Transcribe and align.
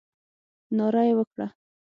ناره 0.77 1.01
یې 1.07 1.13
وکړه. 1.17 1.47